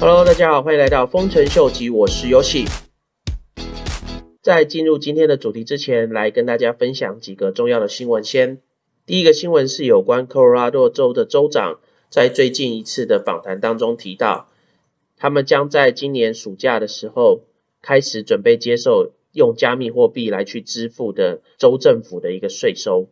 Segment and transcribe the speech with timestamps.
[0.00, 2.68] Hello，大家好，欢迎来到丰臣秀吉，我是 Yoshi。
[4.40, 8.22] 在进入今天的主题之前，来跟大家分享几个重要的新闻。
[8.22, 8.62] 先，
[9.06, 11.80] 第一个新闻是有关科罗拉多州的州长
[12.10, 14.48] 在最近一次的访谈当中提到，
[15.16, 17.40] 他们将在今年暑假的时候
[17.82, 23.08] 开始准备接受用加密货币来去支付的州政府的一个税收。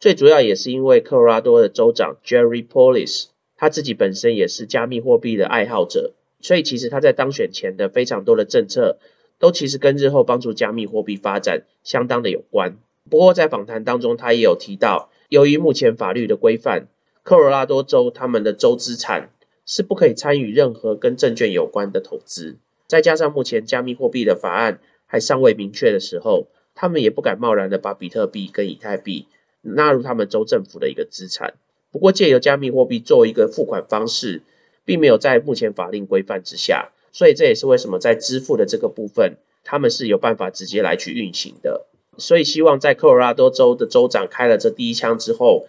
[0.00, 6.12] 最主要也是因为科罗拉多的州长 Jerry Polis，他自己本身也是加密货币的爱好者。
[6.44, 8.98] 所以其实他在当选前的非常多的政策，
[9.38, 12.76] 都其实跟日后帮助加密货币发展相当的有关。
[13.08, 16.86] 不过在访谈当中，他也有提到，由于目前法律的规范，
[17.22, 19.30] 科罗拉多州他们的州资产
[19.64, 22.56] 是不可以参与任何跟证券有关的投资。
[22.86, 29.28] 再加上目前加密货币的法案还尚未明确的时候，他们也不敢贸然的把比特币跟以太币
[29.62, 31.54] 纳入他们州政府的一个资产。
[31.90, 34.42] 不过借由加密货币作为一个付款方式。
[34.84, 41.86] 并没有在目前法令规范之下，所以这也是为什么在支付的这个部分，他们是有办法直接来去运行的。
[42.18, 45.66] 所以希望在科罗拉多州的州长开了这第一枪之后，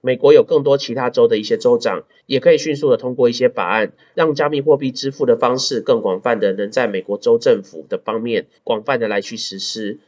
[0.00, 9.98] 美国有更多其他州的一些州长也可以迅速的通过一些法案，让加密货币支付的方式更广泛的能在美国州政府的方面广泛的来去实施。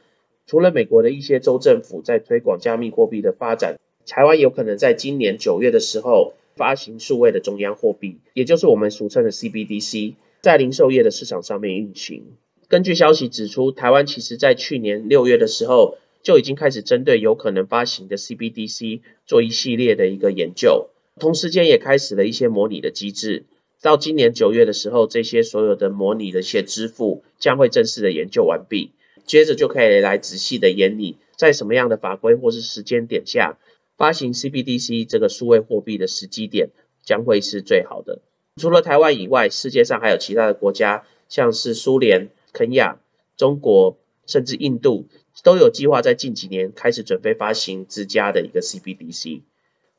[0.46, 6.34] 除了美国的一些州政府在推广加密货币的发展，台湾有可能在今年九月的时候。
[6.58, 12.24] 发行数位的中央货币，也就是我们俗称的 CBDC，在零售业的市场上面运行。
[12.68, 23.46] 根据消息指出，台湾其实在去年六月的时候就已经开始针对有可能发行的 CBDC 做一系列的一个研究，同时间也开始了一些模拟的机制。
[23.80, 28.90] 到今年九月的时候，这些所有的模拟的一些支付将会正式的研究完毕，
[29.24, 33.56] 接着就可以来仔细的研拟在什么样的法规或是时间点下。
[33.98, 36.70] 发行 CBDC 这个数位货币的时机点
[37.02, 38.22] 将会是最好的。
[38.56, 43.00] 除了台湾以外，世界上还有其他的国家，像是苏联、肯亚、
[43.36, 45.08] 中国，甚至印度，
[45.42, 49.42] 都有计划在近几年开始准备发行自家的一个 CBDC。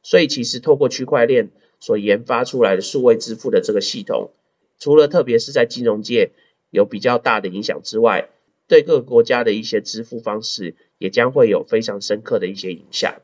[0.02, 1.50] 所以，其实透过区块链
[1.82, 4.32] 所研发出来的数位支付的这个系统，
[4.80, 6.32] 除了特别是在金融界
[6.70, 8.30] 有比较大的影响之外，
[8.66, 13.22] 对各个国家的一些支付方式也将会有非常深刻的一些影响。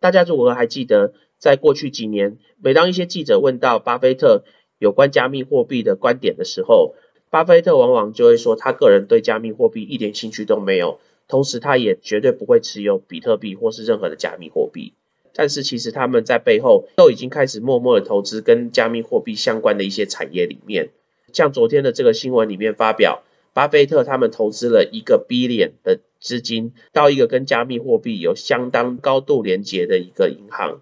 [0.00, 4.44] 大家如果还记得，在过去几年，每当一些记者问到巴菲特
[4.78, 6.94] 有关加密货币的观点的时候，
[7.30, 10.98] 巴菲特往往就会说，他个人对加密货币一点兴趣都没有，
[11.28, 14.92] 同时他也绝对不会持有比特币或是任何的加密货币。
[15.34, 20.90] 但是其实他们在背后都已经开始默默的投资跟加密货币相关的一些产业里面，
[21.32, 23.22] 像昨天的这个新闻里面发表。
[23.52, 30.80] 巴菲特他们投资了一个 B 链的资金到一个跟加密货币有相当高度连接的一个银行，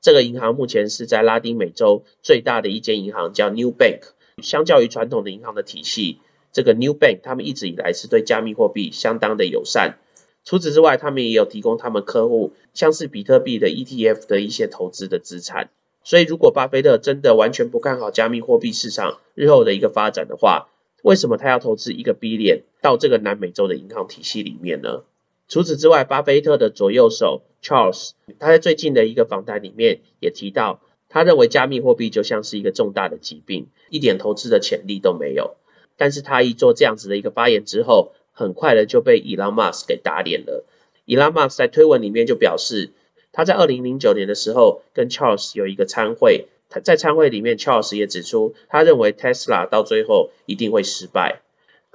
[0.00, 4.00] 这个银行目前是在拉丁美洲最大的一间银行，叫 New Bank。
[4.42, 6.18] 相较于传统的银行的体系，
[6.52, 9.98] 这个 New Bank 他们一直以来是对加密货币相当的友善。
[10.44, 15.70] 除此之外，他们也有提供他们客户像是比特币的 ETF 的一些投资的资产。
[16.04, 20.68] 所以，如果巴菲特真的完全不看好加密货币市场日后的一个发展的话，
[21.02, 25.02] 为什么他要投资一个 B 链到这个南美洲的银行体系里面呢？
[25.48, 35.56] 除此之外，巴菲特的左右手 Charles，他在最近的一个访谈里面也提到，他认为加密货币就像是一个重大的疾病，一点投资的潜力都没有。
[35.96, 40.64] 但是他一做这样子的一个发言之后，很快的就被 Elon Musk 给打脸了。
[41.06, 42.90] Elon Musk 在推文里面就表示，
[43.32, 46.48] 他在二零零九年的时候跟 Charles 有一个参会。
[46.68, 51.42] 他在参会里面，Charles 也指出，他认为 Tesla 到最后一定会失败。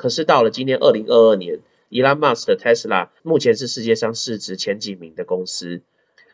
[0.02, 1.60] 可是到了今年二零二二年
[1.92, 5.82] ，Elon Musk 的 Tesla 目前是世界上市值前几名的公司。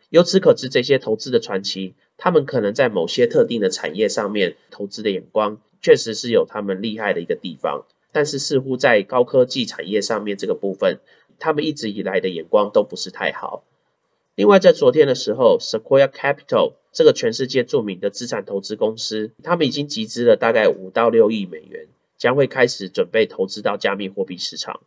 [0.09, 7.83] 由此可知，这些投资的传奇，他们可能在某些特定的产业上面投资的眼光，确实是有他们厉害的一个地方。
[8.13, 10.99] 但是似乎在高科技产业上面这个部分，
[11.37, 13.65] 他们一直以来的眼光都不是太好。
[14.35, 21.87] 另外，在昨天的时候，Sequoia Capital 这个全世界著名的资产投资公司，他们已经集资了大概五到六亿美元，
[22.17, 24.81] 将会开始准备投资到加密货币市场。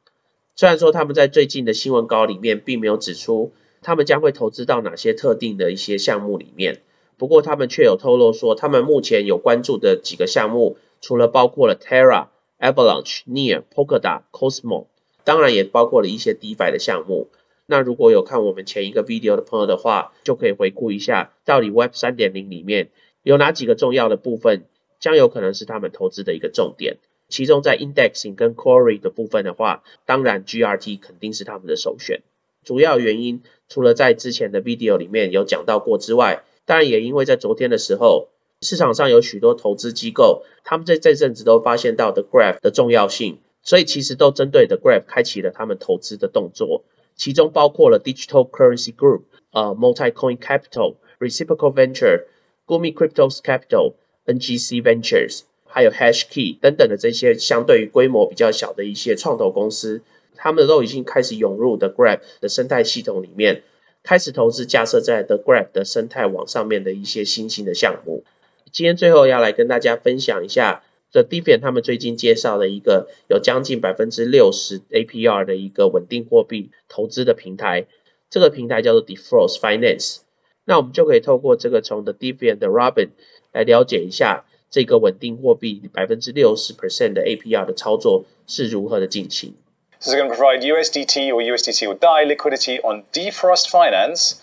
[0.56, 6.82] 虽然说他们在最近的新闻稿里面并没有指出他们将会投资到哪些特定的一些项目里面，
[7.17, 12.27] 不过他们却有透露说，他们目前有关注的几个项目，除了包括了 Terra、
[12.59, 14.87] Avalanche、Near、Polkadot、Cosmo，
[15.25, 17.29] 当然也包括了一些 DeFi 的项目。
[17.65, 22.91] 那如果有看我们前一个 video 的朋友的话，就可以回顾一下，到底 Web 三点零里面
[23.23, 24.65] 有哪几个重要的部分，
[24.99, 26.99] 将有可能是他们投资的一个重点。
[27.31, 32.23] 其中在 indexing 跟 query 的部分的话，当然 GRT 肯定是他们的首选。
[32.62, 38.29] 主要原因除了在之前的 video 里面有讲到过之外，当然也因为在昨天的时候
[38.61, 46.85] 市场上有许多投资机构，他们在这阵子都发现到 The Graph 的重要性，所以其实都针对 The Graph 开启了他们投资的动作，
[47.17, 49.23] 其中包括了 Digital Currency Group、
[49.53, 52.25] 呃 Multicoin Capital、Reciprocal Venture、
[52.67, 53.94] Gumi Cryptos Capital、
[54.27, 55.41] NGC Ventures，
[55.72, 60.02] 还有 Hashkey 等等的这些相对于规模比较小的一些创投公司，
[60.34, 63.62] 他们都已经开始涌入 The Grab 的生态系统里面，
[64.02, 68.25] 开始投资架设在 The Grab 的生态网上面的一些新兴的项目。
[68.72, 70.82] 今天最后要来跟大家分享一下
[71.12, 77.87] ，The Defiant 他们最近介绍的一个有将近百分之六十 APR 的一个稳定货币投资的平台，
[78.28, 80.19] 这个平台叫做 Defrost Finance。
[80.64, 83.08] 那我们就可以透过这个从 The Defiant 的 Robin
[83.52, 89.56] 来了解一下这个稳定货币百分之六十 percent 的 APR 的操作是如何的进行。
[90.00, 94.42] This is going to provide USDT or USDT or DAI liquidity on Defrost Finance,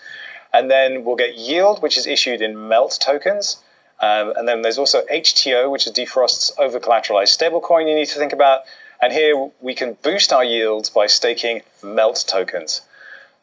[0.52, 3.58] and then we'll get yield, which is issued in MELT tokens.
[4.00, 8.18] Um, and then there's also HTO, which is Defrost's over collateralized stablecoin you need to
[8.18, 8.62] think about.
[9.00, 12.80] And here we can boost our yields by staking MELT tokens.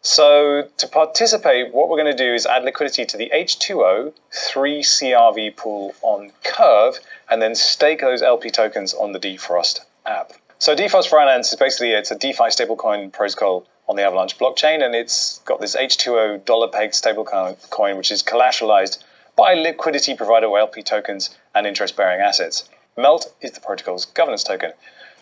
[0.04, 5.56] So to participate, what we're going to do is add liquidity to the H2O 3CRV
[5.56, 6.98] pool on Curve
[7.30, 10.34] and then stake those LP tokens on the Defrost app.
[10.58, 14.94] So Defrost Finance is basically it's a DeFi stablecoin protocol on the Avalanche blockchain, and
[14.94, 19.02] it's got this H2O dollar pegged stablecoin which is collateralized
[19.36, 22.68] by liquidity provider LP tokens and interest bearing assets.
[22.98, 24.72] MELT is the protocol's governance token.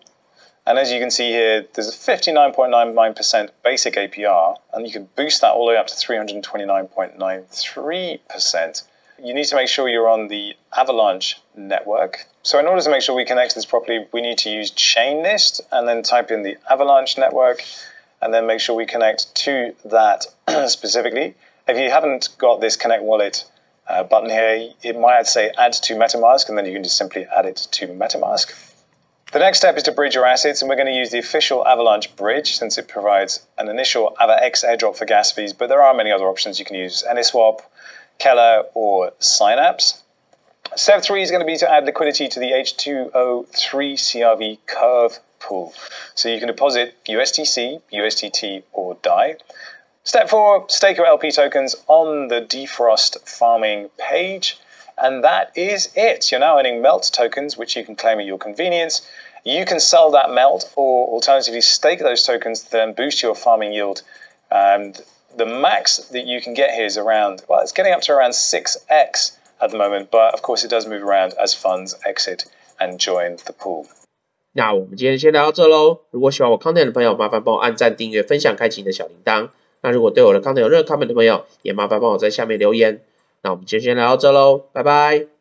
[0.66, 5.40] And as you can see here, there's a 59.99% basic APR, and you can boost
[5.40, 8.82] that all the way up to 329.93%.
[9.22, 12.26] You need to make sure you're on the Avalanche network.
[12.42, 15.62] So in order to make sure we connect this properly, we need to use Chainlist
[15.72, 17.64] and then type in the Avalanche network
[18.20, 20.26] and then make sure we connect to that
[20.68, 21.34] specifically.
[21.68, 23.44] If you haven't got this Connect Wallet
[23.88, 27.26] uh, button here, it might say add to MetaMask, and then you can just simply
[27.36, 28.74] add it to MetaMask.
[29.32, 31.66] The next step is to bridge your assets, and we're going to use the official
[31.66, 35.92] Avalanche bridge since it provides an initial AvaX airdrop for gas fees, but there are
[35.92, 37.60] many other options you can use AnySwap,
[38.18, 40.04] Keller, or Synapse.
[40.76, 43.50] Step three is going to be to add liquidity to the H2O3
[43.94, 45.74] CRV curve pool.
[46.14, 49.36] So you can deposit USDC, USDT, or DAI.
[50.05, 54.57] Step four, stake your LP tokens on the Defrost farming page.
[54.97, 56.31] And that is it.
[56.31, 59.01] You're now earning melt tokens, which you can claim at your convenience.
[59.43, 63.73] You can sell that melt or alternatively stake those tokens to then boost your farming
[63.73, 64.03] yield.
[64.51, 65.01] And
[65.35, 68.31] the max that you can get here is around, well, it's getting up to around
[68.33, 72.45] 6x at the moment, but of course it does move around as funds exit
[72.79, 73.87] and join the pool.
[74.53, 76.01] 那我们今天先聊到这喽。
[76.11, 79.49] 如果喜欢我 content 的朋友，麻烦帮我按赞、订阅、分享、开启你的小铃铛。
[79.86, 83.02] 那如果对我的 content 有任何 comment 的朋友，也麻烦帮我在下面留言。
[83.42, 85.35] 那我们就先聊到这喽，拜拜。